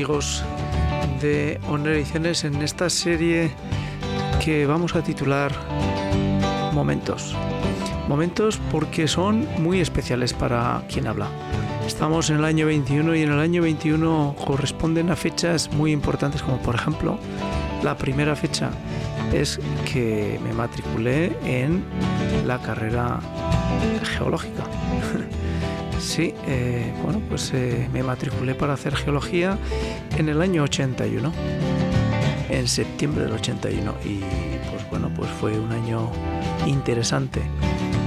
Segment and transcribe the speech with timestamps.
[0.00, 0.42] amigos
[1.20, 3.50] de Honor Ediciones en esta serie
[4.42, 5.52] que vamos a titular
[6.72, 7.36] Momentos.
[8.08, 11.28] Momentos porque son muy especiales para quien habla.
[11.86, 16.42] Estamos en el año 21 y en el año 21 corresponden a fechas muy importantes
[16.42, 17.18] como por ejemplo
[17.82, 18.70] la primera fecha
[19.34, 19.60] es
[19.92, 21.84] que me matriculé en
[22.46, 23.20] la carrera
[24.16, 24.62] geológica.
[26.00, 29.58] Sí, eh, bueno, pues eh, me matriculé para hacer geología
[30.16, 31.30] en el año 81,
[32.48, 34.20] en septiembre del 81, y
[34.70, 36.10] pues bueno, pues fue un año
[36.66, 37.42] interesante.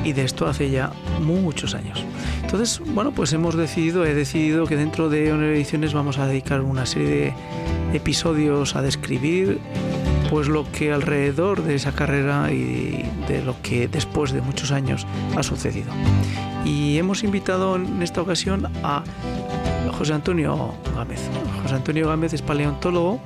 [0.03, 2.03] Y de esto hace ya muchos años.
[2.41, 6.85] Entonces, bueno, pues hemos decidido, he decidido que dentro de Ediciones vamos a dedicar una
[6.87, 7.33] serie de
[7.93, 9.59] episodios a describir
[10.33, 15.05] pues lo que alrededor de esa carrera y de lo que después de muchos años
[15.37, 15.93] ha sucedido.
[16.65, 19.03] Y hemos invitado en esta ocasión a
[19.95, 21.19] José Antonio Gámez.
[21.61, 23.21] José Antonio Gámez es paleontólogo,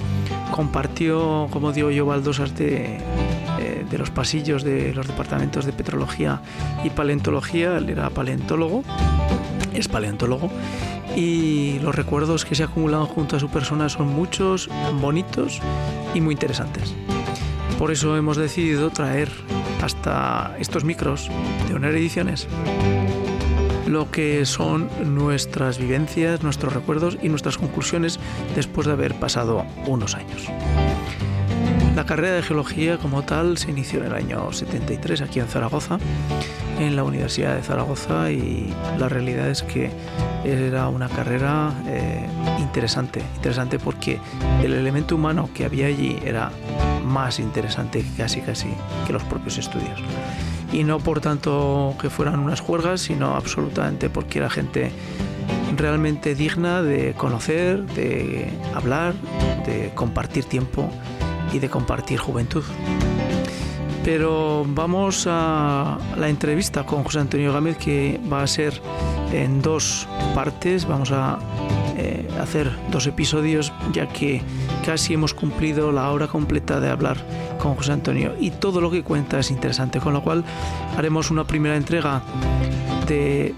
[0.51, 6.41] compartió, como digo yo, baldosas de, eh, de los pasillos de los departamentos de petrología
[6.83, 7.77] y paleontología.
[7.77, 8.83] Él era paleontólogo,
[9.73, 10.51] es paleontólogo
[11.17, 14.69] y los recuerdos que se acumulan junto a su persona son muchos,
[15.01, 15.59] bonitos
[16.13, 16.93] y muy interesantes.
[17.79, 19.31] Por eso hemos decidido traer
[19.81, 21.29] hasta estos micros
[21.67, 22.47] de Honor Ediciones
[23.87, 28.19] lo que son nuestras vivencias, nuestros recuerdos y nuestras conclusiones
[28.53, 30.47] después de haber pasado unos años.
[31.97, 35.97] La carrera de geología como tal se inició en el año 73 aquí en Zaragoza,
[36.79, 39.89] en la Universidad de Zaragoza y la realidad es que
[40.45, 42.23] era una carrera eh,
[42.59, 44.19] interesante, interesante porque
[44.61, 46.51] el elemento humano que había allí era
[47.03, 48.69] más interesante casi casi
[49.07, 49.99] que los propios estudios.
[50.71, 54.91] Y no por tanto que fueran unas juergas, sino absolutamente porque era gente
[55.75, 59.15] realmente digna de conocer, de hablar,
[59.65, 60.91] de compartir tiempo
[61.53, 62.63] y de compartir juventud.
[64.03, 68.81] Pero vamos a la entrevista con José Antonio Gámez que va a ser
[69.33, 70.87] en dos partes.
[70.87, 71.39] Vamos a
[71.97, 74.41] eh, hacer dos episodios ya que
[74.85, 77.17] casi hemos cumplido la hora completa de hablar
[77.59, 80.45] con José Antonio y todo lo que cuenta es interesante, con lo cual
[80.95, 82.21] haremos una primera entrega
[83.07, 83.53] de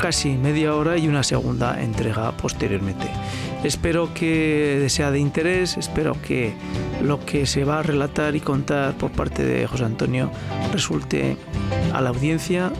[0.00, 3.06] casi media hora y una segunda entrega posteriormente.
[3.62, 6.54] Espero que sea de interés, espero que
[7.02, 10.30] lo que se va a relatar y contar por parte de José Antonio
[10.72, 11.36] resulte
[11.92, 12.72] a la audiencia,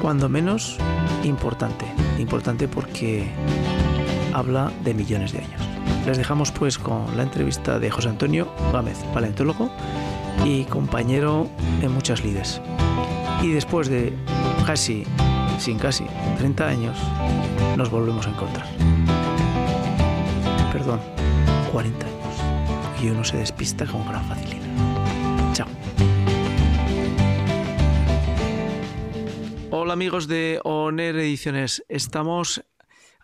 [0.00, 0.78] cuando menos,
[1.24, 1.84] importante.
[2.18, 3.26] Importante porque
[4.32, 5.60] habla de millones de años.
[6.06, 9.70] Les dejamos pues con la entrevista de José Antonio Gámez, paleontólogo
[10.44, 11.48] y compañero
[11.82, 12.62] en muchas lides.
[13.42, 14.14] Y después de
[14.66, 15.04] casi,
[15.58, 16.04] sin casi,
[16.38, 16.98] 30 años,
[17.76, 18.66] nos volvemos a encontrar.
[20.72, 21.00] Perdón,
[21.72, 23.02] 40 años.
[23.02, 24.64] Y uno se despista con gran facilidad.
[25.52, 25.68] Chao.
[29.70, 31.84] Hola amigos de Oner Ediciones.
[31.88, 32.64] Estamos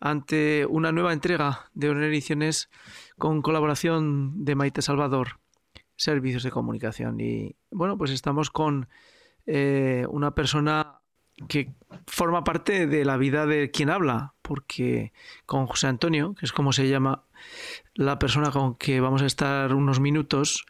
[0.00, 2.70] ante una nueva entrega de Honor Ediciones
[3.18, 5.40] con colaboración de Maite Salvador,
[5.96, 7.20] Servicios de Comunicación.
[7.20, 8.88] Y bueno, pues estamos con
[9.46, 10.99] eh, una persona
[11.48, 11.72] que
[12.06, 15.12] forma parte de la vida de quien habla, porque
[15.46, 17.24] con José Antonio, que es como se llama
[17.94, 20.66] la persona con que vamos a estar unos minutos,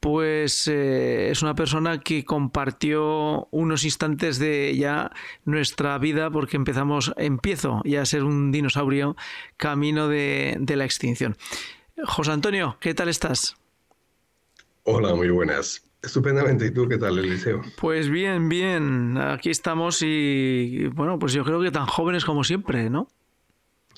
[0.00, 5.10] pues eh, es una persona que compartió unos instantes de ya
[5.44, 9.16] nuestra vida porque empezamos, empiezo ya a ser un dinosaurio
[9.56, 11.36] camino de, de la extinción.
[12.04, 13.56] José Antonio, ¿qué tal estás?
[14.84, 15.82] Hola, muy buenas.
[16.04, 16.66] Estupendamente.
[16.66, 17.62] ¿Y tú qué tal, Eliseo?
[17.80, 19.16] Pues bien, bien.
[19.16, 23.08] Aquí estamos y bueno, pues yo creo que tan jóvenes como siempre, ¿no?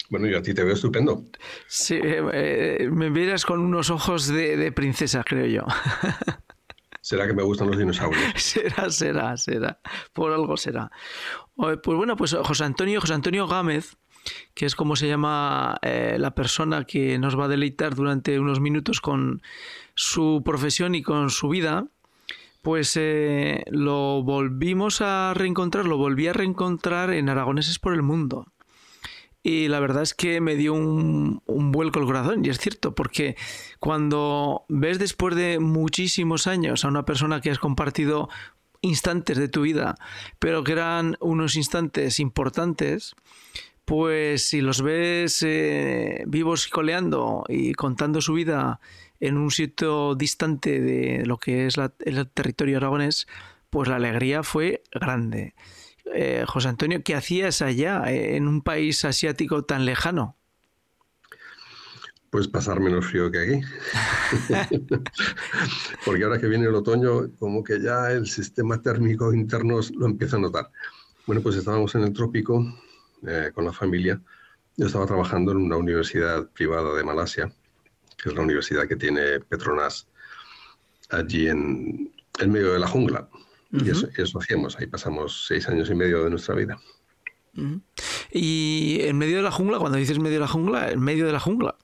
[0.08, 1.24] Bueno, yo a ti te veo estupendo.
[1.66, 5.66] Sí, eh, eh, me miras con unos ojos de, princesa, creo yo.
[7.00, 8.22] ¿Será que me gustan los dinosaurios?
[8.36, 9.80] será, será, será.
[10.12, 10.90] Por algo será.
[11.54, 13.96] Pues bueno, pues José Antonio, José Antonio Gámez,
[14.54, 18.60] que es como se llama eh, la persona que nos va a deleitar durante unos
[18.60, 19.42] minutos con
[19.94, 21.86] su profesión y con su vida,
[22.66, 22.98] pues
[23.70, 28.48] lo volvimos a reencontrar, lo volví a reencontrar en Aragoneses por el Mundo.
[29.40, 33.36] Y la verdad es que me dio un, vuelco el corazón, y es cierto, porque
[33.78, 38.28] cuando ves después de muchísimos años a una persona que has compartido
[38.80, 39.94] instantes de tu vida,
[40.40, 43.14] pero que eran unos instantes importantes,
[43.84, 48.80] pues si los ves eh, vivos y coleando y contando su vida
[49.20, 53.26] en un sitio distante de lo que es el territorio aragonés,
[53.70, 55.54] pues la alegría fue grande.
[56.14, 60.36] Eh, José Antonio, ¿qué hacías allá en un país asiático tan lejano?
[62.30, 63.60] Pues pasar menos frío que aquí.
[66.04, 70.36] Porque ahora que viene el otoño, como que ya el sistema térmico interno lo empieza
[70.36, 70.70] a notar.
[71.26, 72.64] Bueno, pues estábamos en el trópico
[73.26, 74.20] eh, con la familia.
[74.76, 77.52] Yo estaba trabajando en una universidad privada de Malasia,
[78.26, 80.08] que es la universidad que tiene Petronas
[81.10, 83.28] allí en, en medio de la jungla.
[83.70, 86.76] Y eso, eso, hacíamos, ahí pasamos seis años y medio de nuestra vida.
[88.32, 91.32] Y en medio de la jungla, cuando dices medio de la jungla, en medio de
[91.32, 91.76] la jungla.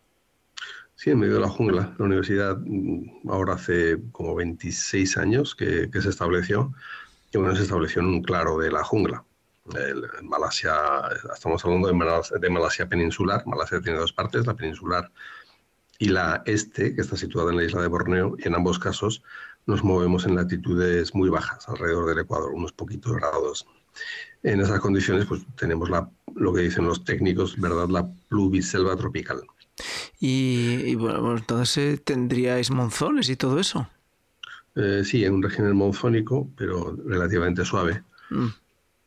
[0.96, 1.94] Sí, en medio de la jungla.
[1.96, 6.74] La universidad mm, ahora hace como 26 años que, se estableció,
[7.32, 9.24] y bueno, se estableció en un claro de la jungla.
[9.76, 10.74] en Malasia,
[11.32, 13.46] estamos hablando de Malasia, de Malasia peninsular.
[13.46, 15.08] Malasia tiene dos partes, la peninsular
[16.02, 19.22] y la este, que está situada en la isla de Borneo, y en ambos casos
[19.66, 23.68] nos movemos en latitudes muy bajas, alrededor del Ecuador, unos poquitos grados.
[24.42, 27.88] En esas condiciones, pues tenemos la, lo que dicen los técnicos, ¿verdad?
[27.88, 29.42] La pluviselva tropical.
[30.18, 33.88] Y, bueno, entonces eh, tendríais monzones y todo eso.
[34.74, 38.02] Eh, sí, en un régimen monzónico, pero relativamente suave.
[38.28, 38.48] Mm.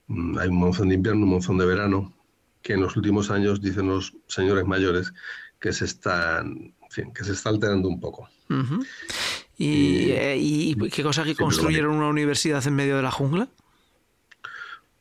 [0.08, 2.14] Mm, hay un monzón de invierno, un monzón de verano,
[2.62, 5.12] que en los últimos años, dicen los señores mayores,
[5.66, 6.75] que se están,
[7.14, 8.30] que se está alterando un poco.
[9.58, 13.48] Eh, ¿Y, qué cosa que construyeron una universidad en medio de la jungla?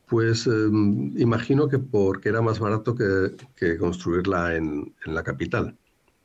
[0.07, 5.75] Pues em, imagino que porque era más barato que, construirla en, la capital,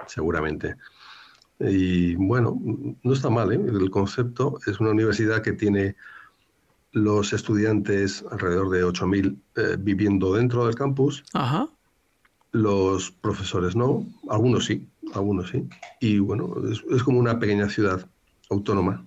[0.07, 0.77] seguramente.
[1.59, 2.59] Y bueno,
[3.03, 3.61] no está mal, ¿eh?
[3.67, 5.97] El concepto es una universidad que tiene
[6.93, 11.23] los estudiantes, alrededor de 8.000, eh, viviendo dentro del campus.
[11.33, 11.69] Ajá.
[12.53, 15.69] Los profesores no, algunos sí, algunos sí.
[16.01, 18.09] Y bueno, es como una pequeña ciudad
[18.49, 19.05] autónoma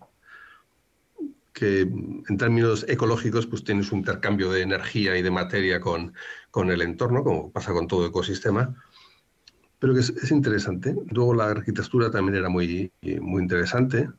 [1.53, 6.13] que en términos ecológicos pues tienes un intercambio de energía y de materia con,
[6.51, 8.75] con el entorno, como pasa con todo ecosistema,
[9.79, 10.95] pero que es, interesante.
[11.11, 12.91] Luego la arquitectura también era muy,
[13.21, 14.09] muy interesante.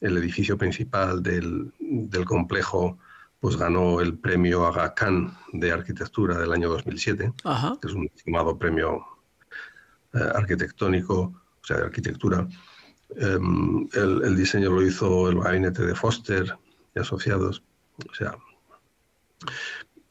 [0.00, 2.98] El edificio principal del, del complejo
[3.40, 7.32] pues ganó el premio Aga Khan de arquitectura del año 2007,
[7.80, 9.04] que es un estimado premio
[10.14, 11.32] eh, arquitectónico,
[11.62, 12.46] o sea, de arquitectura.
[13.16, 16.56] Em, el, el, diseño lo hizo el gabinete de Foster,
[16.94, 17.62] asociados.
[18.10, 18.36] O sea,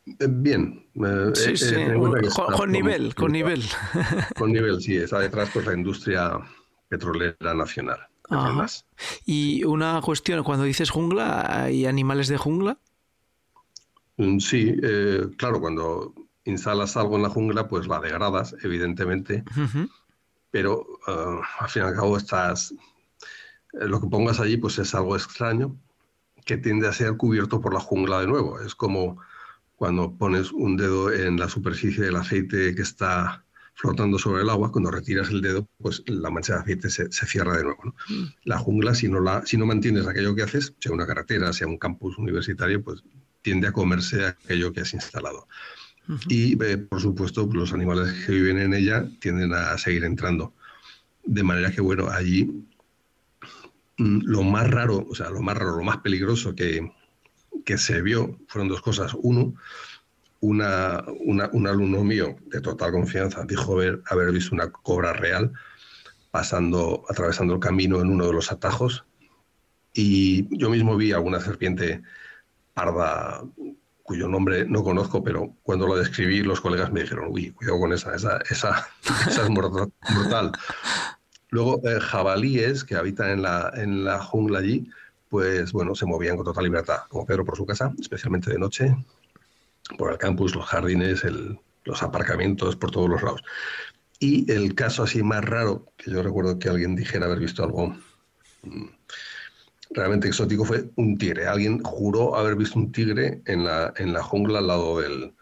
[0.06, 0.86] eh, bien.
[0.96, 1.76] Eh, sí, sí.
[2.36, 3.64] con, nivel, con nivel.
[4.38, 4.98] Con nivel, sí.
[4.98, 6.40] Está detrás pues, la industria
[6.88, 8.00] petrolera nacional.
[9.26, 12.80] Y una cuestión, cuando dices jungla, ¿hay animales de jungla?
[14.18, 16.14] Mm, sí, eh, claro, cuando
[16.46, 19.44] instalas algo en la jungla, pues la degradas, evidentemente,
[20.52, 20.86] pero
[21.60, 22.74] al fin y al cabo estás,
[23.74, 25.76] lo que pongas allí pues es algo extraño,
[26.46, 28.60] que tiende a ser cubierto por la jungla de nuevo.
[28.60, 29.20] Es como
[29.76, 33.44] cuando pones un dedo en la superficie del aceite que está
[33.74, 37.58] flotando sobre el agua, cuando retiras el dedo, pues la mancha de aceite se, cierra
[37.58, 37.94] de nuevo.
[38.08, 38.24] Mm.
[38.46, 41.68] La jungla, si no, la, si no mantienes aquello que haces, sea una carretera, sea
[41.68, 43.04] un campus universitario, pues
[43.42, 45.48] tiende a comerse aquello que has instalado.
[46.30, 50.54] Y, eh, por supuesto, los animales que viven en ella tienden a seguir entrando.
[51.24, 52.66] De manera que, bueno, allí
[53.98, 56.92] Mm, lo más raro, o sea, lo más raro, lo más peligroso que,
[57.64, 59.14] que se vio fueron dos cosas.
[59.22, 59.56] Uno,
[60.42, 65.54] una, un alumno mío de total confianza dijo haber, haber visto una cobra real
[66.32, 69.06] pasando, atravesando el camino en uno de los atajos.
[69.94, 72.04] Y yo mismo vi alguna serpiente
[72.74, 73.44] parda
[74.06, 77.92] cuyo nombre no conozco, pero cuando lo describí los colegas me dijeron, uy, cuidado con
[77.92, 78.88] esa, esa, esa,
[79.28, 80.52] esa es mortal.
[81.50, 84.88] Luego, eh, jabalíes que habitan en la, en la jungla allí,
[85.28, 88.96] pues bueno, se movían con total libertad, como Pedro por su casa, especialmente de noche,
[89.98, 91.24] por el campus, los jardines,
[91.84, 93.42] los aparcamientos, por todos los lados.
[94.20, 97.96] Y el caso así más raro, que yo recuerdo que alguien dijera haber visto algo
[98.62, 98.86] mm,
[99.92, 101.48] realmente exótico, fue un tigre.
[101.48, 105.34] Alguien juró haber visto un tigre en la, en la jungla al lado del,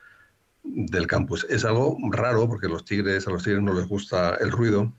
[0.64, 1.46] del campus.
[1.50, 4.92] Es algo raro porque los tigres, a los tigres no les gusta el ruido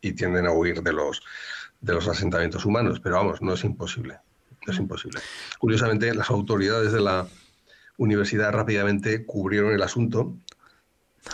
[0.00, 1.22] y tienden a huir de los,
[1.80, 4.18] de los asentamientos humanos, pero vamos, no es imposible.
[4.66, 5.20] No es imposible.
[5.58, 7.26] Curiosamente, las autoridades de la
[7.96, 10.36] universidad rápidamente cubrieron el asunto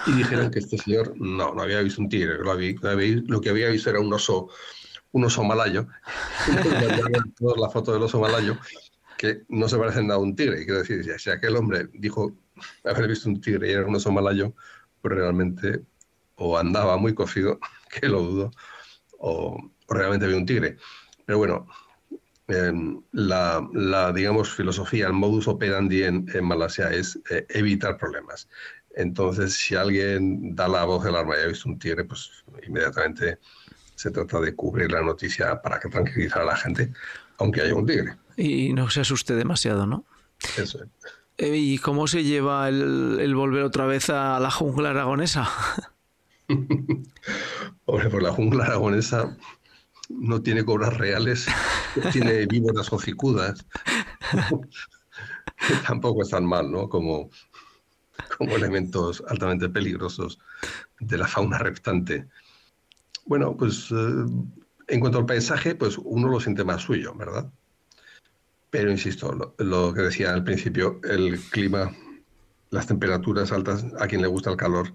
[0.06, 3.90] y dijeron que este señor no, había visto un tigre, lo, lo que había visto
[3.90, 4.48] era un oso,
[5.14, 5.86] un oso malayo.
[7.56, 8.58] la foto del oso malayo,
[9.16, 10.60] que no se parecen nada a un tigre.
[10.60, 12.36] Y quiero decir, si aquel hombre dijo
[12.84, 14.54] haber visto un tigre y era un oso malayo,
[15.00, 15.82] pues realmente
[16.36, 17.60] o andaba muy cocido
[18.00, 18.50] que lo dudo,
[19.18, 20.78] o, realmente había un tigre.
[21.24, 21.68] Pero bueno,
[22.48, 28.48] em, la, digamos, filosofía, el modus operandi en, Malasia es eh, evitar problemas.
[28.96, 33.38] Entonces, si alguien da la voz del arma y ha visto un tigre, pues inmediatamente
[33.94, 36.92] se trata de cubrir la noticia para que tranquilizar a la gente,
[37.38, 38.16] aunque haya un tigre.
[38.36, 40.04] Y no se asuste demasiado, ¿no?
[40.56, 40.88] Eso es.
[41.36, 45.48] Eh, ¿Y cómo se lleva el, volver otra vez a la jungla aragonesa?
[46.48, 49.36] Hombre, pues la jungla aragonesa
[50.10, 51.46] no tiene cobras reales,
[52.12, 53.66] tiene víboras hocicudas.
[55.86, 56.88] Tampoco están mal, ¿no?
[56.88, 57.30] Como,
[58.38, 60.38] como elementos altamente peligrosos
[61.00, 62.28] de la fauna reptante.
[63.26, 64.24] Bueno, pues eh,
[64.88, 67.50] en cuanto al paisaje, pues uno lo siente más suyo, ¿verdad?
[68.70, 71.94] Pero insisto, lo, que decía al principio, el clima,
[72.70, 74.92] las temperaturas altas, a quien le gusta el calor,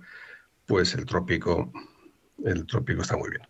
[0.65, 1.71] pues el trópico,
[2.43, 3.43] el trópico está muy bien.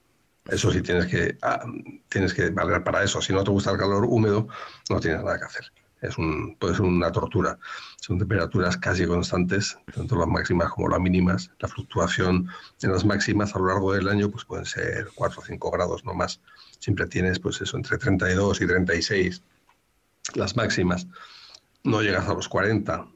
[0.45, 1.63] Eso sí tienes que, ah,
[2.09, 3.21] tienes que valer para eso.
[3.21, 4.47] Si no te gusta el calor húmedo,
[4.89, 5.71] no tienes nada que hacer.
[6.01, 7.59] Es un, puede ser una tortura.
[7.99, 11.51] Son temperaturas casi constantes, tanto las máximas como las mínimas.
[11.59, 12.47] La fluctuación
[12.81, 16.05] en las máximas a lo largo del año pues pueden ser 4 o 5 grados,
[16.05, 16.39] no más.
[16.79, 19.41] Siempre tienes pues eso, entre 32 y 36
[20.35, 21.07] las máximas.
[21.83, 23.07] No llegas a los 40.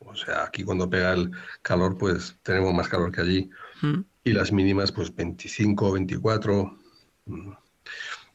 [0.00, 1.30] O sea, aquí cuando pega el
[1.62, 3.50] calor, pues tenemos más calor que allí.
[3.82, 4.00] Mm.
[4.24, 6.78] Y las mínimas, pues 25, 24.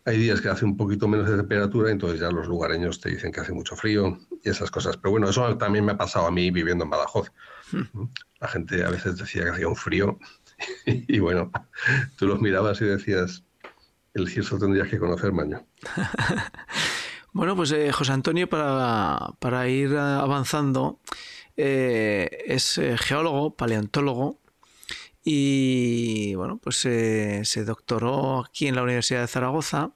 [0.05, 3.31] Hay días que hace un poquito menos de temperatura, entonces ya los lugareños te dicen
[3.31, 4.97] que hace mucho frío y esas cosas.
[4.97, 7.31] Pero bueno, eso también me ha pasado a mí viviendo en Badajoz.
[7.71, 8.03] Mm.
[8.39, 10.19] La gente a veces decía que hacía un frío
[10.85, 11.51] y bueno,
[12.17, 13.43] tú los mirabas y decías,
[14.13, 15.65] el cierzo tendrías que conocer, maño.
[17.33, 20.99] Bueno, pues eh, José Antonio, para, ir avanzando,
[21.57, 24.42] eh, es eh, geólogo, paleontólogo
[25.23, 29.91] y bueno, pues se doctoró aquí en la Universidad de Zaragoza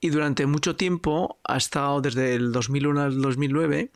[0.00, 3.90] y durante mucho tiempo ha estado desde el 2001 al 2009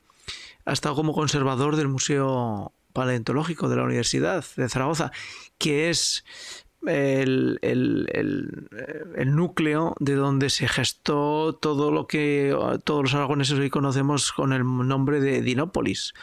[0.68, 5.12] ha estado como conservador del Museo Paleontológico de la Universidad de Zaragoza,
[5.57, 6.25] que es
[6.87, 7.58] el,
[9.26, 14.64] núcleo de donde se gestó todo lo que todos los aragoneses hoy conocemos con el
[14.64, 16.14] nombre de Dinópolis.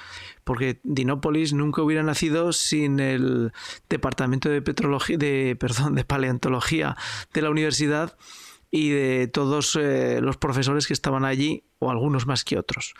[0.43, 3.51] Porque Dinópolis nunca hubiera nacido sin el
[3.89, 6.95] departamento de petrología, de, perdón, de paleontología
[7.33, 8.15] de la universidad
[8.71, 12.93] y de todos eh, los profesores que estaban allí, o algunos más que otros.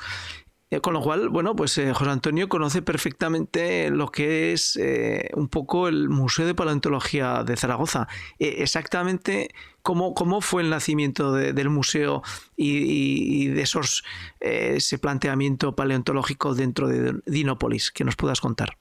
[0.75, 5.29] Eh, con lo cual, bueno, pues eh, José Antonio conoce perfectamente lo que es eh,
[5.33, 8.07] un poco el Museo de Paleontología de Zaragoza.
[8.39, 12.23] exactamente cómo, cómo fue el nacimiento del museo
[12.57, 14.03] y, de esos,
[14.39, 18.75] ese planteamiento paleontológico dentro de Dinópolis, que nos puedas contar.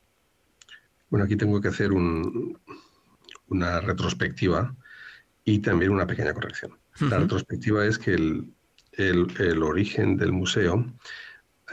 [1.10, 4.74] Bueno, aquí tengo que hacer una retrospectiva
[5.44, 6.72] y también una pequeña corrección.
[7.00, 8.54] La retrospectiva es que el,
[8.96, 10.86] el origen del museo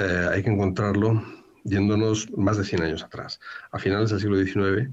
[0.01, 1.23] eh, hay que encontrarlo
[1.63, 3.39] yéndonos más de 100 años atrás.
[3.71, 4.89] A finales del siglo XIX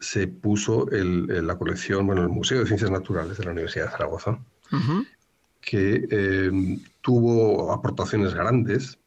[0.00, 4.38] se puso la colección, bueno, el Museo de Ciencias Naturales de la Universidad de Zaragoza,
[5.60, 8.98] que eh, tuvo aportaciones grandes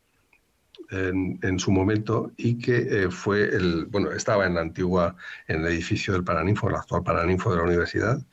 [0.89, 5.15] en, su momento y que eh, fue el, bueno, estaba en la antigua,
[5.47, 8.25] en el edificio del Paraninfo, el actual Paraninfo de la universidad,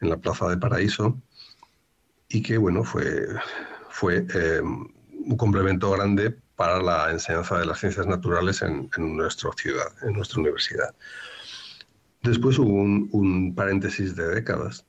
[0.00, 1.16] en la Plaza de Paraíso,
[2.28, 3.26] y que, bueno, fue,
[3.88, 4.26] fue
[5.26, 10.40] un complemento grande para la enseñanza de las ciencias naturales en, nuestra ciudad, en nuestra
[10.40, 10.94] universidad.
[12.22, 14.86] Después hubo un, paréntesis de décadas,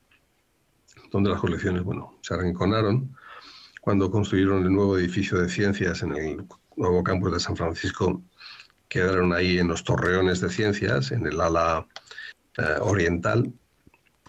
[1.12, 3.16] donde las colecciones bueno, se arrinconaron.
[3.82, 8.22] Cuando construyeron el nuevo edificio de ciencias en el nuevo campus de San Francisco,
[8.90, 11.88] quedaron ahí en los torreones de ciencias, en el ala
[12.58, 13.52] eh, oriental,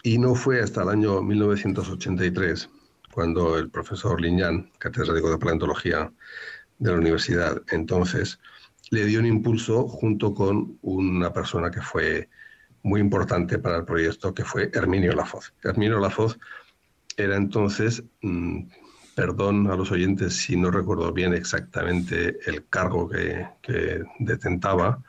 [0.03, 2.69] y no fue hasta el año 1983
[3.17, 6.13] cuando el profesor Liñán, catedrático de paleontología
[6.77, 8.39] de la universidad, entonces
[8.91, 12.29] le dio un impulso junto con una persona que fue
[12.83, 15.51] muy importante para el proyecto, que fue Herminio Lafoz.
[15.63, 16.37] Herminio Lafoz
[17.17, 18.67] era entonces, mm,
[19.15, 25.01] perdón a los oyentes si no recuerdo bien exactamente el cargo que detentaba,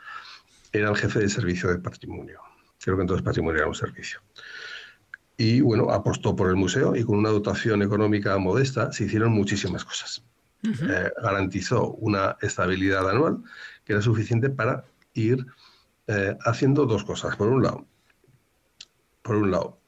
[0.73, 2.41] era el jefe de servicio de patrimonio.
[2.83, 4.23] Creo que entonces patrimonio era un servicio
[5.41, 9.85] y bueno, apostó por el museo y con una dotación económica modesta se hicieron muchísimas
[9.85, 10.25] cosas.
[10.65, 13.39] Eh, garantizó una estabilidad anual
[13.85, 15.47] que era suficiente para ir
[16.09, 17.37] eh, haciendo dos cosas.
[17.37, 17.87] Por un lado,
[19.23, 19.79] por un lado,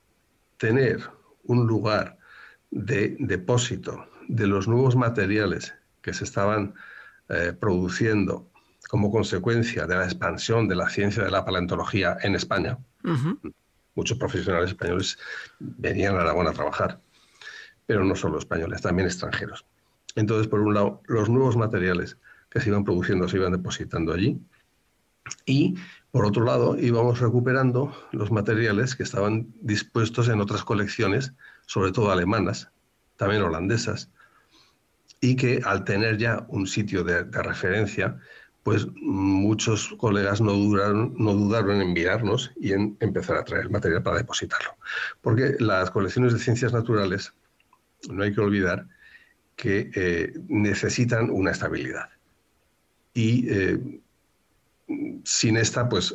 [0.56, 1.00] tener
[1.42, 2.16] un lugar
[2.70, 6.74] de depósito de los nuevos materiales que se estaban
[7.28, 8.48] eh, produciendo
[8.88, 12.78] como consecuencia de la expansión de la ciencia de la paleontología en España
[13.94, 15.18] muchos profesionales españoles
[15.58, 17.00] venían a Aragón a trabajar,
[17.86, 19.64] pero no solo españoles, también extranjeros.
[20.16, 22.16] Entonces, por un lado, los nuevos materiales
[22.50, 24.40] que se iban produciendo se iban depositando allí
[25.46, 25.76] Y
[26.10, 31.34] por otro lado, íbamos recuperando los materiales que estaban dispuestos en otras colecciones,
[31.66, 32.70] sobre todo alemanas,
[33.16, 34.10] también holandesas,
[35.20, 38.18] y que al tener ya un sitio de, referencia,
[38.62, 44.76] pues muchos colegas no, dudaron en mirarnos y en empezar a traer material para depositarlo.
[45.22, 47.32] Porque las colecciones de ciencias naturales,
[48.10, 48.86] no hay que olvidar
[49.56, 52.08] que eh, necesitan una estabilidad.
[53.14, 54.00] Y eh,
[55.24, 56.14] sin esta, pues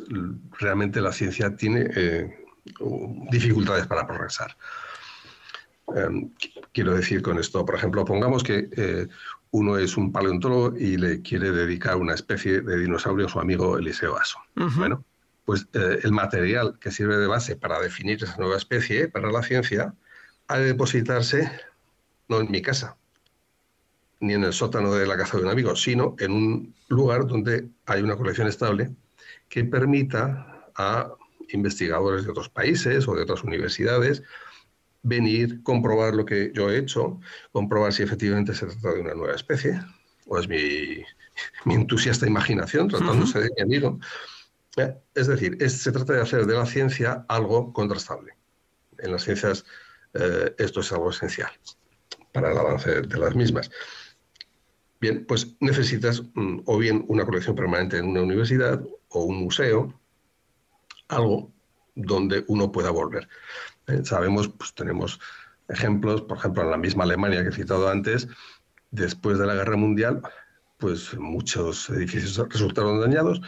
[0.58, 2.44] realmente la ciencia tiene eh,
[3.30, 4.56] dificultades para progresar.
[5.94, 6.30] Em,
[6.72, 8.68] quiero decir con esto, por ejemplo, pongamos que
[9.50, 13.78] uno es un paleontólogo y le quiere dedicar una especie de dinosaurio a su amigo
[13.78, 14.38] Eliseo Aso.
[14.54, 15.04] Bueno,
[15.44, 19.42] pues eh, el material que sirve de base para definir esa nueva especie para la
[19.42, 19.94] ciencia
[20.48, 21.50] ha de depositarse
[22.28, 22.96] no en mi casa,
[24.20, 27.68] ni en el sótano de la casa de un amigo, sino en un lugar donde
[27.86, 28.90] hay una colección estable
[29.48, 31.12] que permita a
[31.50, 34.22] investigadores de otros países o de otras universidades
[35.06, 37.20] venir, comprobar lo que yo he hecho,
[37.52, 39.80] comprobar si efectivamente se trata de una nueva especie,
[40.26, 41.04] o es mi,
[41.72, 43.98] entusiasta imaginación tratándose de mi amigo.
[44.76, 48.32] Eh, es decir, se trata de hacer de la ciencia algo contrastable.
[48.98, 49.64] En las ciencias
[50.14, 51.50] eh, esto es algo esencial
[52.32, 53.70] para el avance de las mismas.
[55.00, 60.00] Bien, pues necesitas mm, o bien una colección permanente en una universidad o un museo,
[61.08, 61.52] algo
[61.94, 63.28] donde uno pueda volver.
[63.86, 65.20] Eh, sabemos, pues tenemos
[65.68, 68.28] ejemplos, por ejemplo, en la misma Alemania que he citado antes,
[68.90, 70.22] después de la Guerra Mundial,
[70.78, 73.40] pues muchos edificios resultaron dañados,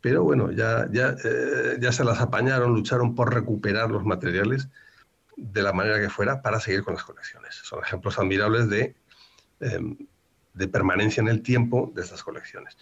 [0.00, 4.68] pero bueno, ya, ya, eh, ya se las apañaron, lucharon por recuperar los materiales
[5.36, 7.54] de la manera que fuera para seguir con las colecciones.
[7.54, 8.94] Son ejemplos admirables de
[9.60, 9.96] em,
[10.54, 12.78] de permanencia en el tiempo de estas colecciones.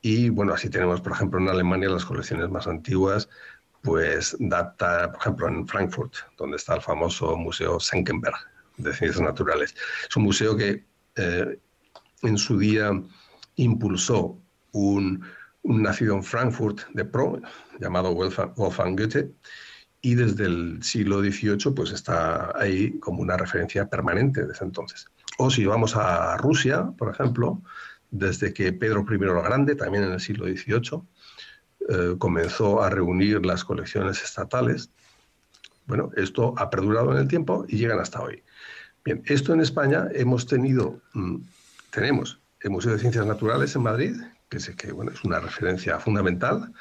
[0.00, 3.28] Y bueno, así tenemos, por ejemplo, en Alemania las colecciones más antiguas,
[3.82, 8.36] pues data, por ejemplo, en Frankfurt, donde está el famoso Museo Senckenberg
[8.76, 9.74] de Ciencias Naturales.
[10.08, 10.84] Es un museo que
[11.16, 11.58] eh,
[12.22, 12.90] en su día
[13.56, 14.38] impulsó
[14.72, 15.24] un,
[15.62, 17.40] un, nacido en Frankfurt de pro,
[17.80, 19.32] llamado Wolfgang Goethe,
[20.00, 25.06] y desde el siglo XVIII pues está ahí como una referencia permanente desde entonces.
[25.38, 27.62] O si vamos a Rusia, por ejemplo,
[28.10, 31.02] desde que Pedro I el Grande, también en el siglo XVIII,
[31.88, 34.90] eh, comenzó a reunir las colecciones estatales,
[35.86, 38.42] bueno, esto ha perdurado en el tiempo y llegan hasta hoy.
[39.04, 41.36] Bien, esto en España hemos tenido, mm,
[41.90, 44.16] tenemos el Museo de Ciencias Naturales en Madrid,
[44.48, 46.72] que, sé que bueno, es una referencia fundamental,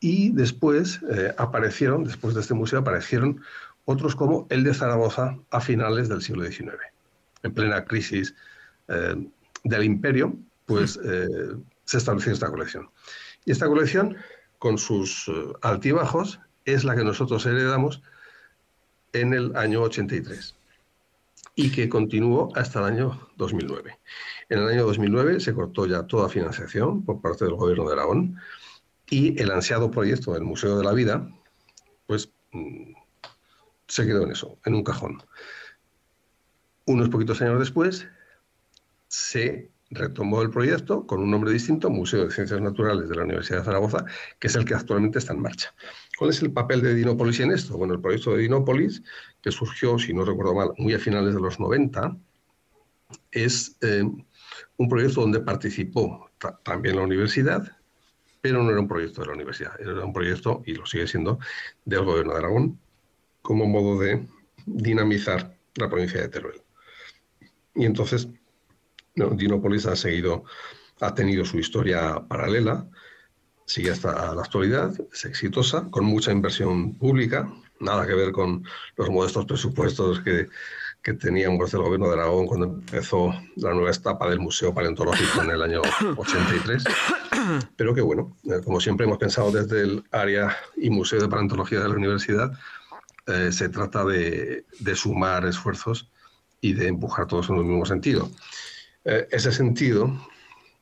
[0.00, 3.40] y después eh, aparecieron, después de este museo, aparecieron
[3.84, 6.76] otros como el de Zaragoza a finales del siglo XIX.
[7.42, 8.34] En plena crisis
[8.88, 9.14] eh,
[9.62, 12.90] del imperio, pues eh, se estableció esta colección.
[13.44, 14.16] Y esta colección,
[14.58, 15.30] con sus
[15.62, 18.02] altibajos, es la que nosotros heredamos
[19.12, 20.56] en el año 83
[21.56, 23.98] y que continuó hasta el año 2009.
[24.48, 28.40] En el año 2009 se cortó ya toda financiación por parte del gobierno de Aragón
[29.08, 31.30] y el ansiado proyecto del Museo de la Vida,
[32.06, 32.92] pues mm,
[33.86, 35.22] se quedó en eso, en un cajón.
[36.86, 38.08] Unos poquitos años después
[39.08, 43.58] se retomó el proyecto con un nombre distinto, Museo de Ciencias Naturales de la Universidad
[43.58, 44.04] de Zaragoza,
[44.38, 45.74] que es el que actualmente está en marcha.
[46.18, 47.76] ¿Cuál es el papel de Dinópolis en esto?
[47.76, 49.02] Bueno, el proyecto de Dinópolis,
[49.40, 52.16] que surgió, si no recuerdo mal, muy a finales de los 90,
[53.30, 54.02] es eh,
[54.76, 56.30] un proyecto donde participó
[56.62, 57.76] también la universidad,
[58.40, 61.38] pero no era un proyecto de la universidad, era un proyecto, y lo sigue siendo,
[61.84, 62.78] del gobierno de Aragón,
[63.42, 64.26] como modo de
[64.66, 66.62] dinamizar la provincia de Teruel.
[67.74, 68.28] Y entonces,
[69.14, 70.44] Dinópolis ha seguido,
[71.00, 72.86] ha tenido su historia paralela,
[73.66, 77.50] sigue hasta la actualidad, es exitosa, con mucha inversión pública,
[77.80, 78.64] nada que ver con
[78.96, 80.48] los modestos presupuestos que,
[81.04, 85.50] que teníamos del gobierno de Aragón cuando empezó la nueva etapa del Museo Paleontológico en
[85.50, 85.82] el año
[86.16, 86.82] 83.
[87.76, 91.80] Pero que bueno, eh, como siempre hemos pensado desde el área y Museo de Paleontología
[91.80, 92.52] de la universidad,
[93.26, 96.10] eh, se trata de, sumar esfuerzos
[96.62, 98.30] y de empujar todos en el mismo sentido.
[99.04, 100.10] Eh, ese sentido,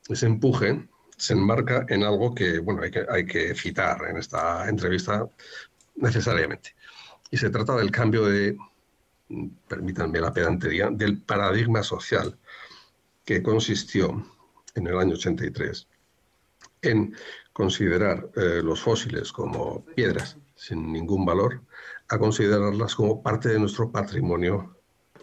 [0.09, 4.67] ese empuje, se enmarca en algo que, bueno, hay que, hay que citar en esta
[4.67, 5.27] entrevista
[5.95, 6.75] necesariamente.
[7.29, 8.57] Y se trata del cambio de,
[9.67, 12.37] permítanme la pedantería, del paradigma social
[13.25, 14.25] que consistió
[14.75, 15.87] en el año 83
[16.81, 17.15] en
[17.53, 21.61] considerar eh, los fósiles como piedras sin ningún valor,
[22.09, 24.77] a considerarlas como parte de nuestro patrimonio,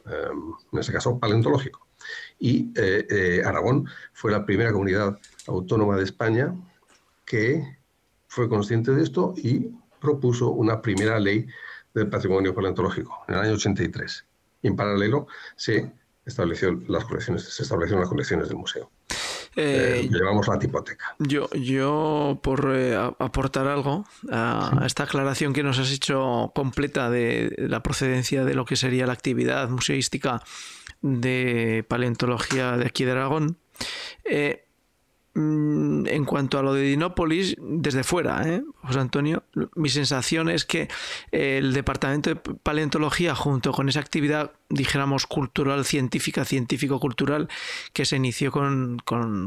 [0.07, 1.87] em, en este caso paleontológico.
[2.39, 6.55] Y eh, eh, Aragón fue la primera comunidad autónoma de España
[7.25, 7.79] que
[8.29, 11.47] fue consciente de esto y propuso una primera ley
[11.95, 14.25] del patrimonio paleontológico en el año 83.
[14.63, 15.93] Y en paralelo se
[16.25, 18.91] estableció las colecciones, se establecieron las colecciones del museo.
[19.57, 21.17] Eh, eh llevamos la tipoteca.
[21.19, 27.55] Yo, yo por eh, aportar algo a, esta aclaración que nos has hecho completa de
[27.59, 30.43] la procedencia de lo que sería la actividad museística
[31.03, 33.59] de paleontología de aquí de Aragón,
[34.25, 34.65] eh,
[35.33, 38.65] Mm, en cuanto a lo de Dinópolis, desde fuera, ¿eh?
[38.83, 39.45] José Antonio,
[39.77, 40.89] mi sensación es que
[41.31, 47.49] el Departamento de Paleontología, junto con esa actividad, dijéramos, cultural, científica, científico-cultural,
[47.93, 48.99] que se inició con,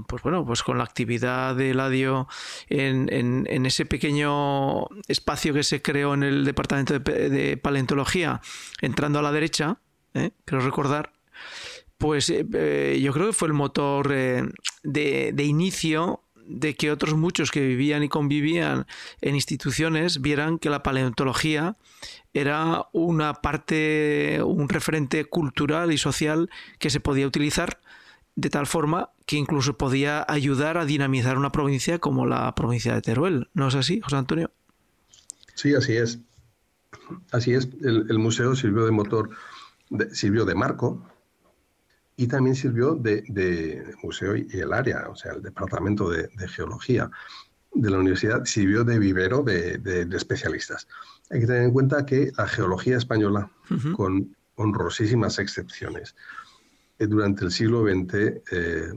[0.08, 2.30] pues bueno, pues con la actividad de Ladio
[2.70, 8.40] en, en, ese pequeño espacio que se creó en el Departamento de, Paleontología,
[8.80, 9.80] entrando a la derecha,
[10.14, 10.32] ¿eh?
[10.46, 11.12] quiero recordar,
[11.98, 14.44] pues eh, eh, yo creo que fue el motor eh,
[14.84, 18.86] de, inicio de que otros muchos que vivían y convivían
[19.22, 21.78] en instituciones vieran que la paleontología
[22.34, 27.80] era una parte, un referente cultural y social que se podía utilizar
[28.36, 33.02] de tal forma que incluso podía ayudar a dinamizar una provincia como la provincia de
[33.02, 33.50] Teruel.
[33.54, 34.52] ¿No es así, José Antonio?
[35.54, 36.20] Sí, así es.
[37.32, 37.70] Así es.
[37.84, 39.30] El, museo sirvió de motor,
[40.12, 41.02] sirvió de marco
[42.16, 47.10] y también sirvió de, museo y el área, o sea, el departamento de, geología
[47.74, 50.88] de la universidad sirvió de vivero de, especialistas.
[51.32, 53.50] Hay que tener en cuenta que la geología española,
[53.96, 56.16] con honrosísimas excepciones,
[57.00, 58.14] eh, durante el siglo XX
[58.52, 58.94] eh,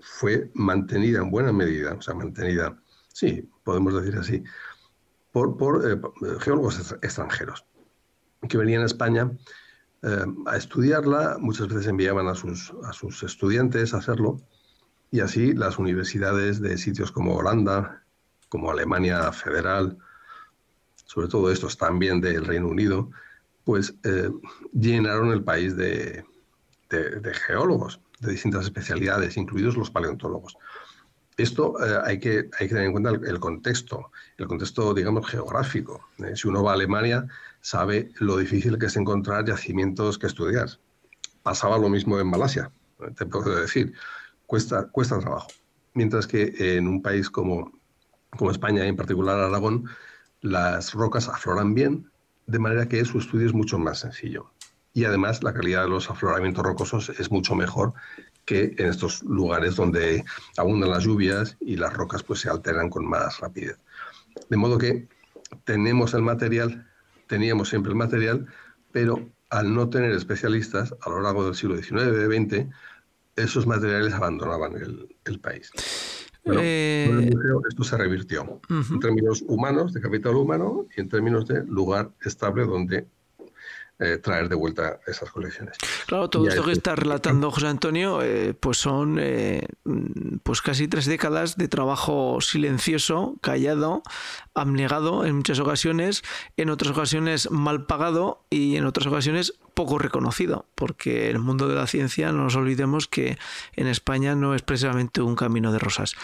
[0.00, 2.76] fue mantenida en buena medida, o sea, mantenida,
[3.12, 4.42] sí, podemos decir así,
[5.30, 6.00] por, por eh,
[6.40, 7.64] geólogos extranjeros
[8.48, 9.30] que venían a España
[10.04, 14.40] eh, a estudiarla, muchas veces enviaban a sus, a sus estudiantes a hacerlo,
[15.10, 18.02] y así las universidades de sitios como Holanda,
[18.48, 19.96] como Alemania Federal,
[21.06, 23.10] sobre todo estos también del Reino Unido,
[23.64, 24.30] pues eh,
[24.72, 26.24] llenaron el país de,
[27.46, 30.56] geólogos de distintas especialidades, incluidos los paleontólogos.
[31.36, 36.08] Esto eh, hay, que, hay que tener en cuenta el, contexto, el contexto, digamos, geográfico.
[36.34, 37.26] si uno va a Alemania,
[37.60, 40.68] sabe lo difícil que es encontrar yacimientos que estudiar.
[41.42, 42.70] Pasaba lo mismo en Malasia,
[43.16, 43.94] te puedo decir,
[44.46, 45.48] cuesta, cuesta trabajo.
[45.94, 47.72] Mientras que en un país como,
[48.30, 49.88] como España, en particular Aragón,
[50.40, 52.10] las rocas afloran bien,
[52.46, 54.52] de manera que su estudio es mucho más sencillo.
[54.92, 57.94] Y además la calidad de los afloramientos rocosos es mucho mejor
[58.44, 60.24] que en estos lugares donde
[60.56, 63.78] abundan las lluvias y las rocas pues se alteran con más rapidez.
[64.50, 65.08] De modo que
[65.64, 66.86] tenemos el material
[67.26, 68.46] teníamos siempre el material,
[68.92, 72.68] pero al no tener especialistas a lo largo del siglo XIX-XX,
[73.36, 74.74] esos materiales abandonaban
[75.24, 75.70] el, país.
[76.44, 77.30] Eh,
[77.68, 82.64] esto se revirtió en términos humanos, de capital humano, y en términos de lugar estable
[82.66, 83.06] donde
[84.00, 85.76] eh, traer de vuelta esas colecciones.
[86.06, 89.68] Claro, todo esto que está relatando José Antonio, eh, pues son eh,
[90.42, 94.02] pues casi tres décadas de trabajo silencioso, callado,
[94.52, 96.24] abnegado en muchas ocasiones,
[96.56, 101.76] en otras ocasiones mal pagado y en otras ocasiones poco reconocido, porque el mundo de
[101.76, 103.38] la ciencia no nos olvidemos que
[103.76, 106.16] en España no es precisamente un camino de rosas.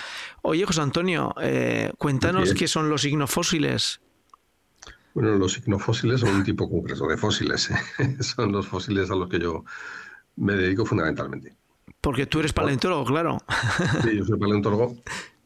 [0.42, 1.36] Oye, José Antonio,
[1.98, 4.00] cuéntanos qué son los ignofósiles.
[5.14, 7.70] Bueno, los ignofósiles son un tipo concreto de fósiles.
[7.70, 8.16] ¿eh?
[8.22, 9.64] son los fósiles a los que yo
[10.36, 11.56] me dedico fundamentalmente.
[12.00, 13.38] Porque tú eres paleontólogo, claro.
[14.02, 14.96] Sí, yo soy paleontólogo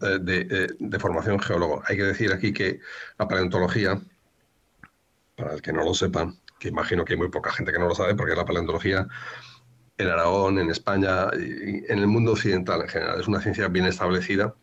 [0.03, 1.83] eh, eh, de, formación geólogo.
[1.87, 2.81] Hay que decir aquí que
[3.19, 4.01] la paleontología,
[5.37, 7.89] para el que no lo sepan, que imagino que hay muy poca gente que no
[7.89, 9.09] lo sabe, porque la paleontología
[9.97, 13.87] en Aragón, en España y en el mundo occidental en general es una ciencia bien
[13.87, 14.55] establecida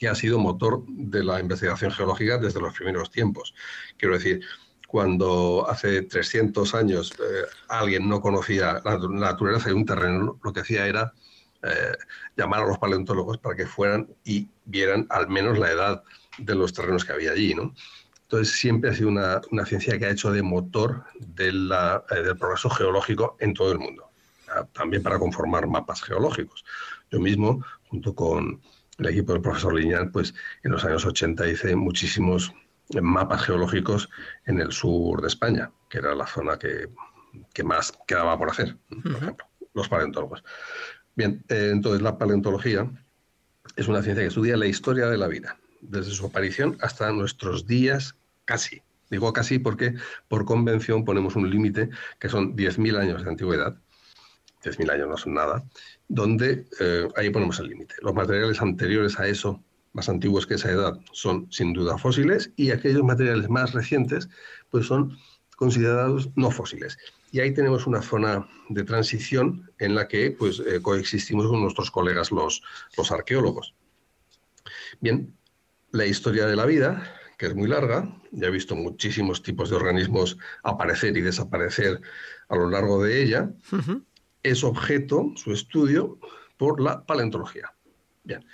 [0.00, 3.54] que ha sido motor de la investigación geológica desde los primeros tiempos.
[3.98, 4.40] Quiero decir,
[4.88, 10.60] cuando hace 300 años eh, alguien no conocía la naturaleza de un terreno, lo que
[10.60, 11.12] hacía era
[11.62, 11.92] eh,
[12.34, 16.02] llamar a los paleontólogos para que fueran y vieran al menos la edad
[16.38, 17.54] de los terrenos que había allí.
[17.54, 17.74] ¿no?
[18.22, 23.36] Entonces siempre ha sido una, ciencia que ha hecho de motor eh, del progreso geológico
[23.38, 24.08] en todo el mundo,
[24.72, 26.64] también para conformar mapas geológicos.
[27.10, 28.62] Yo mismo, junto con
[29.00, 32.52] el equipo del profesor Liñán, pues en los años 80 hice muchísimos
[33.00, 34.10] mapas geológicos
[34.46, 36.88] en el sur de España, que era la zona que,
[37.64, 40.44] más quedaba por hacer, por ejemplo, los paleontólogos.
[41.14, 42.90] Bien, eh, entonces la paleontología
[43.76, 47.66] es una ciencia que estudia la historia de la vida, desde su aparición hasta nuestros
[47.66, 48.82] días casi.
[49.10, 49.94] Digo casi porque
[50.28, 53.76] por convención ponemos un límite que son 10.000 años de antigüedad
[54.62, 55.64] 10.000 años no son nada,
[56.10, 57.94] donde eh, ahí ponemos el límite.
[58.02, 62.72] Los materiales anteriores a eso más antiguos que esa edad son sin duda fósiles y
[62.72, 64.28] aquellos materiales más recientes
[64.70, 65.16] pues son
[65.56, 66.98] considerados no fósiles.
[67.30, 71.92] Y ahí tenemos una zona de transición en la que pues, eh, coexistimos con nuestros
[71.92, 72.60] colegas los,
[72.96, 73.74] los arqueólogos.
[75.00, 75.36] Bien,
[75.92, 79.76] la historia de la vida, que es muy larga, ya he visto muchísimos tipos de
[79.76, 82.00] organismos aparecer y desaparecer
[82.48, 83.52] a lo largo de ella,
[84.42, 86.18] es objeto, su estudio,
[86.56, 87.72] por la paleontología.
[88.24, 88.44] Bien,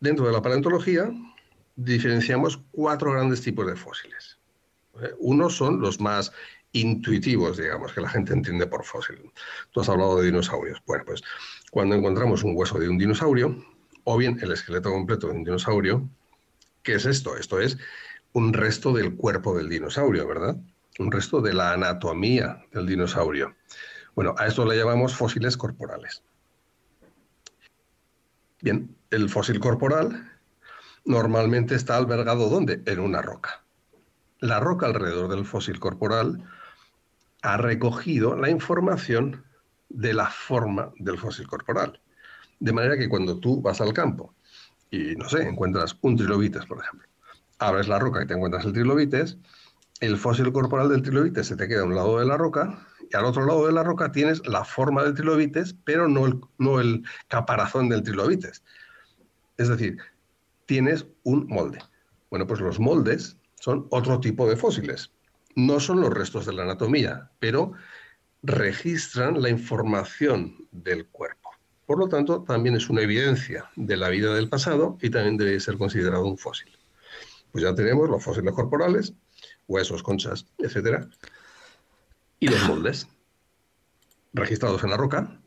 [0.00, 1.10] dentro de la paleontología
[1.76, 4.38] diferenciamos cuatro grandes tipos de fósiles.
[5.02, 5.12] ¿eh?
[5.18, 6.32] Unos son los más
[6.72, 9.30] intuitivos, digamos, que la gente entiende por fósil.
[9.72, 10.80] Tú has hablado de dinosaurios.
[10.86, 11.22] Bueno, pues
[11.70, 13.64] cuando encontramos un hueso de un dinosaurio,
[14.04, 16.08] o bien el esqueleto completo de un dinosaurio,
[16.82, 17.36] ¿qué es esto?
[17.36, 17.78] Esto es
[18.32, 20.56] un resto del cuerpo del dinosaurio, ¿verdad?
[20.98, 23.54] Un resto de la anatomía del dinosaurio.
[24.20, 26.22] Bueno, a esto le llamamos fósiles corporales.
[28.60, 30.30] Bien, el fósil corporal
[31.06, 32.82] normalmente está albergado ¿dónde?
[32.84, 33.64] En una roca.
[34.40, 36.46] La roca alrededor del fósil corporal
[37.40, 39.42] ha recogido la información
[39.88, 41.98] de la forma del fósil corporal.
[42.58, 44.34] De manera que cuando tú vas al campo
[44.90, 47.08] y, no sé, encuentras un trilobites, por ejemplo,
[47.58, 49.38] abres la roca y te encuentras el trilobites,
[50.00, 53.16] el fósil corporal del trilobites se te queda a un lado de la roca y
[53.16, 56.80] al otro lado de la roca tienes la forma del trilobites, pero no el, no
[56.80, 58.62] el caparazón del trilobites.
[59.56, 59.98] Es decir,
[60.66, 61.80] tienes un molde.
[62.30, 65.12] Bueno, pues los moldes son otro tipo de fósiles
[65.54, 67.72] no son los restos de la anatomía, pero
[68.42, 71.50] registran la información del cuerpo.
[71.86, 75.58] Por lo tanto, también es una evidencia de la vida del pasado y también debe
[75.58, 76.70] ser considerado un fósil.
[77.50, 79.12] Pues ya tenemos los fósiles corporales,
[79.70, 81.06] huesos, conchas, etc.
[82.40, 83.08] Y los moldes,
[84.32, 85.40] registrados en la roca,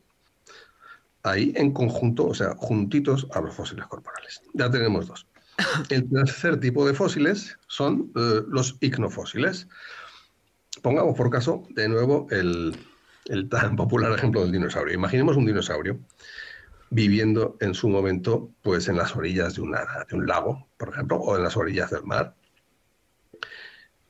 [1.24, 4.42] ahí en conjunto, o sea, juntitos a los fósiles corporales.
[4.54, 5.28] Ya tenemos dos.
[5.90, 9.68] El tercer tipo de fósiles son eh, los icnofósiles.
[10.82, 12.78] Pongamos por caso, de nuevo, el,
[13.50, 14.94] tan popular ejemplo del dinosaurio.
[14.94, 16.00] Imaginemos un dinosaurio
[16.90, 21.38] viviendo en su momento pues en las orillas de, de un lago, por ejemplo, o
[21.38, 22.36] en las orillas del mar.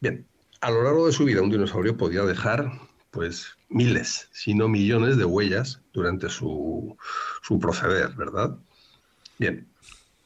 [0.04, 0.28] Bien,
[0.60, 2.70] a lo largo de su vida un dinosaurio podía dejar
[3.10, 6.98] pues miles, si no millones de huellas durante su,
[7.42, 8.58] su proceder, ¿verdad?
[9.40, 9.66] Bien,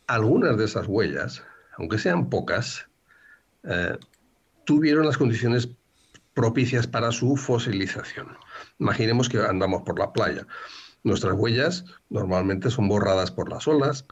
[0.08, 1.44] algunas de esas huellas,
[1.78, 2.88] aunque sean pocas,
[3.66, 4.00] eh,
[4.66, 5.70] tuvieron las condiciones
[6.34, 8.36] propicias para su fosilización.
[8.80, 10.48] Imaginemos que andamos por la playa.
[11.04, 14.08] Nuestras huellas normalmente son borradas por las olas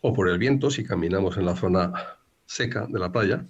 [0.00, 1.92] o por el viento si caminamos en la zona
[2.46, 3.46] seca de la playa,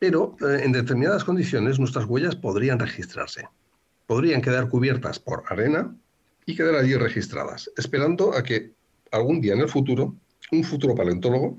[0.00, 3.48] pero eh, en determinadas condiciones nuestras huellas podrían registrarse.
[4.06, 5.94] Podrían quedar cubiertas por arena
[6.46, 8.72] y quedar allí registradas, esperando a que
[9.12, 10.16] algún día en el futuro
[10.50, 11.58] un futuro paleontólogo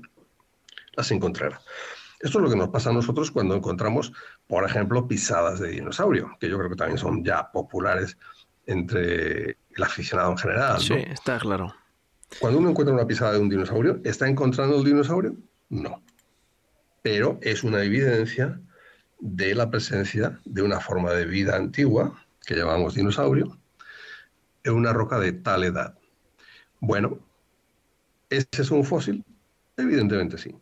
[0.94, 1.60] las encontrará.
[2.20, 4.12] Esto es lo que nos pasa a nosotros cuando encontramos,
[4.46, 8.18] por ejemplo, pisadas de dinosaurio, que yo creo que también son ya populares
[8.66, 10.80] entre el aficionado en general.
[10.80, 11.74] Sí, está claro.
[12.38, 15.36] Cuando uno encuentra una pisada de un dinosaurio, ¿está encontrando el dinosaurio?
[15.70, 16.02] No.
[17.02, 18.60] Pero es una evidencia
[19.20, 23.58] de la presencia de una forma de vida antigua, que llamamos dinosaurio,
[24.64, 25.98] en una roca de tal edad.
[26.80, 27.20] Bueno,
[28.32, 29.22] ¿Ese es un fósil?
[29.76, 30.56] Evidentemente sí,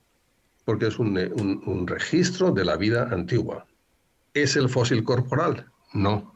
[0.65, 3.65] porque es un, registro de la vida antigua.
[4.35, 5.71] ¿Es el fósil corporal?
[5.93, 6.35] No.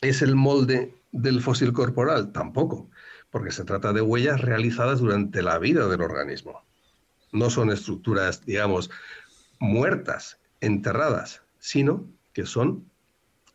[0.00, 2.32] ¿Es el molde del fósil corporal?
[2.32, 2.90] Tampoco,
[3.30, 6.64] porque se trata de huellas realizadas durante la vida del organismo.
[7.36, 8.90] No son estructuras, digamos,
[9.58, 12.84] muertas, enterradas, sino que son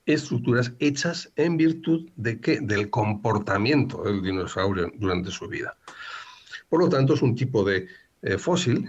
[0.05, 2.59] estructuras hechas en virtud de qué?
[2.61, 5.75] Del comportamiento del dinosaurio durante su vida.
[6.69, 7.87] Por lo tanto, es un tipo de
[8.21, 8.87] eh, fósil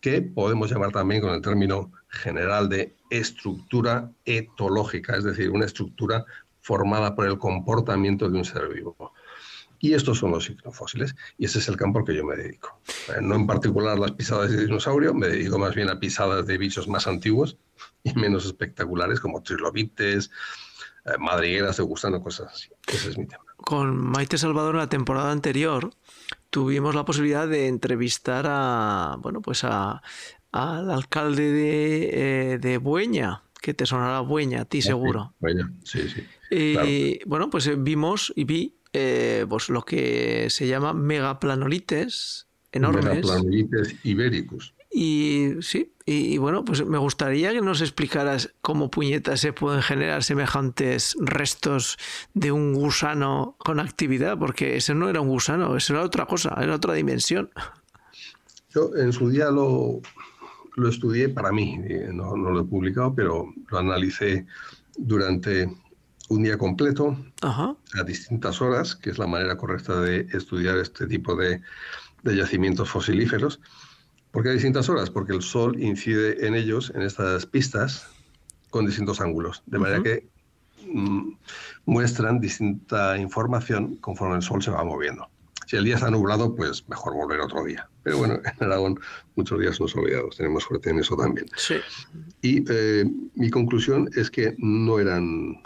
[0.00, 6.24] que podemos llamar también con el término general de estructura etológica, es decir, una estructura
[6.62, 9.12] formada por el comportamiento de un ser vivo.
[9.80, 12.80] Y estos son los icnofósiles, y ese es el campo al que yo me dedico.
[13.08, 16.58] Eh, no en particular las pisadas de dinosaurio, me dedico más bien a pisadas de
[16.58, 17.56] bichos más antiguos
[18.04, 20.30] y menos espectaculares, como trilobites,
[21.06, 22.68] eh, madrigueras de gusano, cosas así.
[22.86, 23.42] Ese es mi tema.
[23.56, 25.90] Con Maite Salvador en la temporada anterior
[26.50, 30.02] tuvimos la posibilidad de entrevistar a, bueno, pues a,
[30.52, 32.10] al alcalde de,
[32.52, 35.34] eh, de Bueña, que te sonará Bueña, a ti ah, seguro.
[35.38, 36.26] Bueña, sí, sí.
[36.50, 43.04] Y bueno, pues eh, vimos y vi eh, pues lo que se llama megaplanolites enormes.
[43.04, 44.74] Megaplanolites ibéricos.
[44.92, 50.24] Y sí, y, bueno, pues me gustaría que nos explicaras cómo puñetas se pueden generar
[50.24, 51.96] semejantes restos
[52.34, 56.56] de un gusano con actividad, porque ese no era un gusano, eso era otra cosa,
[56.60, 57.50] era otra dimensión.
[58.70, 60.00] Yo en su día lo,
[60.74, 61.78] lo estudié para mí,
[62.12, 64.46] no, no, lo he publicado, pero lo analicé
[64.96, 65.72] durante
[66.30, 71.34] un día completo, a distintas horas, que es la manera correcta de estudiar este tipo
[71.34, 71.60] de,
[72.22, 73.60] de yacimientos fosilíferos.
[74.30, 75.10] ¿Por qué a distintas horas?
[75.10, 78.06] Porque el sol incide en ellos, en estas pistas,
[78.70, 80.28] con distintos ángulos, de manera que
[80.86, 81.32] mm,
[81.86, 85.28] muestran distinta información conforme el sol se va moviendo.
[85.66, 87.88] Si el día está nublado, pues mejor volver otro día.
[88.04, 89.00] Pero bueno, en Aragón
[89.34, 91.46] muchos días son soleados, tenemos suerte en eso también.
[91.56, 91.76] Sí.
[92.40, 95.60] Y eh, mi conclusión es que no eran,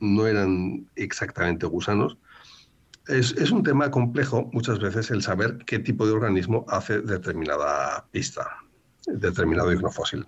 [0.00, 2.16] no eran exactamente gusanos,
[3.08, 8.48] es, un tema complejo muchas veces el saber qué tipo de organismo hace determinada pista,
[9.06, 10.26] determinado ignofósil.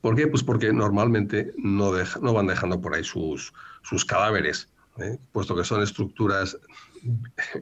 [0.00, 0.28] ¿Por qué?
[0.28, 5.18] Pues porque normalmente no, no van dejando por ahí sus, sus cadáveres, ¿eh?
[5.32, 6.58] puesto que son estructuras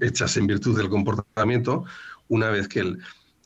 [0.00, 1.84] hechas en virtud del comportamiento,
[2.28, 2.98] una vez que, el,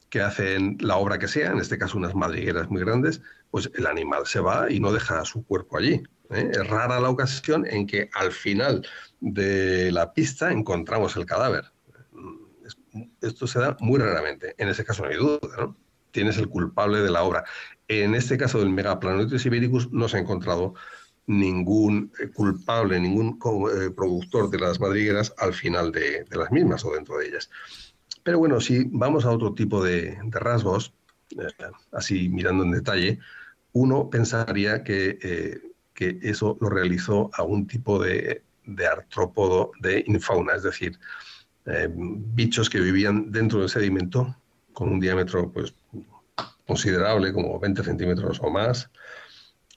[0.08, 3.86] que hacen la obra que sea, en este caso unas madrigueras muy grandes, pues el
[3.86, 6.02] animal se va y no deja su cuerpo allí.
[6.30, 6.50] ¿Eh?
[6.52, 8.86] Es rara la ocasión en que al final
[9.20, 11.64] de la pista encontramos el cadáver.
[13.20, 14.54] Esto se da muy raramente.
[14.58, 15.76] En ese caso no hay duda, ¿no?
[16.10, 17.44] Tienes el culpable de la obra.
[17.86, 20.74] En este caso del Megaplanoides ibéricus no se ha encontrado
[21.26, 23.38] ningún eh, culpable, ningún
[23.72, 27.50] eh, productor de las madrigueras al final de, las mismas o dentro de ellas.
[28.24, 30.92] Pero bueno, si vamos a otro tipo de, rasgos,
[31.92, 33.20] así mirando en detalle,
[33.72, 35.69] uno pensaría que,
[36.00, 38.42] que eso lo realizó a un tipo de
[38.76, 40.98] de artrópodo de infauna, es decir,
[41.66, 44.36] eh, bichos que vivían dentro del sedimento
[44.72, 45.74] con un diámetro pues,
[46.66, 48.90] considerable, como 20 centímetros o más,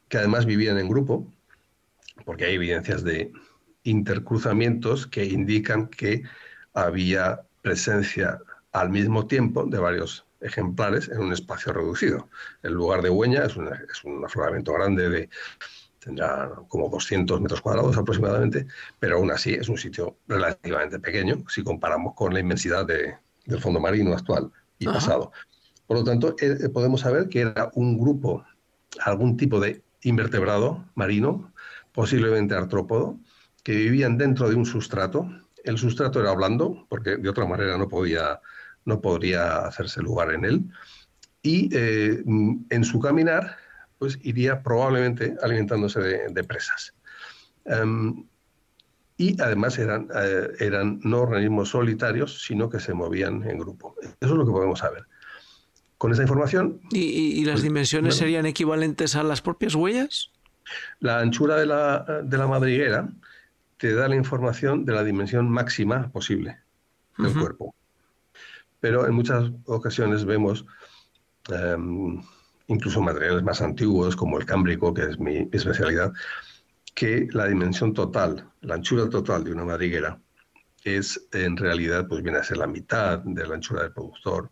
[0.07, 1.27] que además vivían en grupo,
[2.25, 3.31] porque hay evidencias de
[3.83, 6.23] intercruzamientos que indican que
[6.73, 8.39] había presencia
[8.71, 12.29] al mismo tiempo de varios ejemplares en un espacio reducido.
[12.61, 15.29] El lugar de Hueña es, es un afloramiento grande de
[16.03, 18.67] tendrá como 200 metros cuadrados aproximadamente,
[18.99, 23.79] pero aún así es un sitio relativamente pequeño si comparamos con la inmensidad del fondo
[23.79, 25.31] marino actual y pasado.
[25.87, 28.45] Por lo tanto, eh, podemos saber que era un grupo,
[29.05, 31.53] algún tipo de invertebrado marino,
[31.93, 33.19] posiblemente artrópodo,
[33.63, 35.29] que vivían dentro de un sustrato.
[35.63, 38.41] El sustrato era blando, porque de otra manera no, podía,
[38.85, 40.69] no podría hacerse lugar en él.
[41.41, 43.57] Y eh, en su caminar
[44.03, 46.93] pues iría probablemente alimentándose de, presas.
[47.63, 48.25] Em,
[49.15, 53.95] y además eran, eh, eran no organismos solitarios, sino que se movían en grupo.
[54.01, 55.05] Eso es lo que podemos saber.
[55.97, 56.81] Con esa información...
[56.91, 60.31] ¿Y, las pues, dimensiones serían equivalentes a las propias huellas?
[60.99, 63.07] La anchura de la, de la madriguera
[63.77, 66.59] te da la información de la dimensión máxima posible
[67.17, 67.73] del cuerpo.
[68.81, 70.65] Pero en muchas ocasiones vemos
[71.47, 72.21] em,
[72.67, 76.13] incluso materiales más antiguos como el cámbrico, que es mi, especialidad,
[76.93, 80.19] que la dimensión total, la anchura total de una madriguera
[80.83, 84.49] es en realidad, pues viene a ser la mitad de la anchura del productor,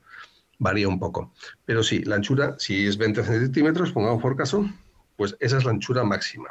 [0.59, 1.33] varía un poco.
[1.65, 4.65] Pero sí, la anchura, si es 20 centímetros, pongamos por caso,
[5.17, 6.49] pues esa es la anchura máxima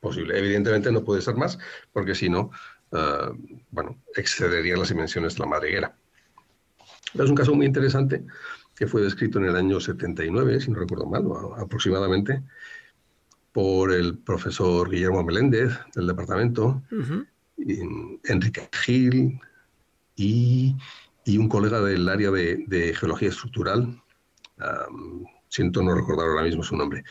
[0.00, 0.38] posible.
[0.38, 1.58] Evidentemente no puede ser más,
[1.92, 2.50] porque si no,
[2.90, 3.34] uh,
[3.70, 5.96] bueno, excedería las dimensiones de la madriguera.
[7.14, 8.24] es un caso muy interesante
[8.76, 11.24] que fue descrito en el año 79, si no recuerdo mal,
[11.56, 12.42] aproximadamente,
[13.52, 16.82] por el profesor Guillermo Meléndez del departamento,
[18.24, 19.40] Enrique Gil
[20.16, 20.76] y,
[21.38, 24.02] un colega del área de, geología estructural,
[25.48, 27.04] siento no recordar ahora mismo su nombre.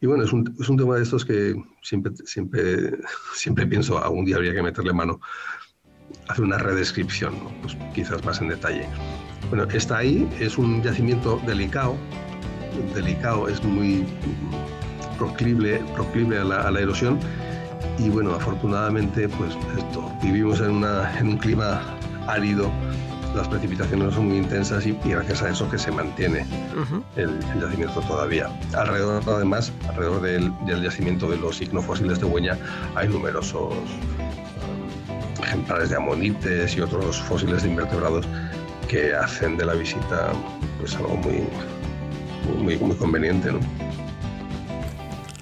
[0.00, 2.98] Y bueno, es un, es un, tema de estos que siempre, siempre,
[3.34, 5.20] siempre pienso, algún día habría que meterle mano,
[6.28, 8.86] hacer una redescripción, pues quizás más en detalle.
[9.48, 11.96] Bueno, está ahí, es un yacimiento delicado,
[12.94, 14.04] delicado, es muy
[15.18, 17.18] proclive, proclive a, la, erosión
[17.98, 21.80] y bueno, afortunadamente pues esto, vivimos en, un clima
[22.26, 22.70] árido,
[23.34, 26.46] las precipitaciones son muy intensas y, gracias a eso que se mantiene
[27.16, 28.48] el, yacimiento todavía.
[28.76, 32.56] Alrededor, además, alrededor del, yacimiento de los ignofósiles de Hueña
[32.94, 34.47] hay numerosos um,
[35.42, 38.26] ejemplares de amonites y otros fósiles de invertebrados
[38.88, 40.32] que hacen de la visita
[40.78, 41.42] pues algo muy,
[42.62, 43.50] muy, muy conveniente.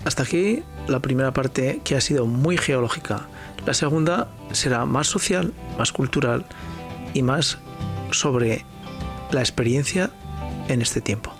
[0.05, 3.26] Hasta aquí la primera parte que ha sido muy geológica.
[3.66, 6.44] La segunda será más social, más cultural
[7.14, 7.59] y más
[8.12, 8.64] sobre
[9.30, 10.11] la experiencia
[10.68, 11.32] en este tiempo.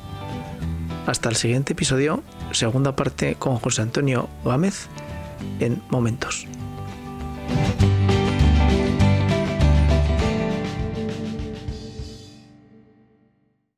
[1.07, 4.89] Hasta el siguiente episodio, segunda parte con José Antonio Gámez
[5.61, 6.49] en Momentos.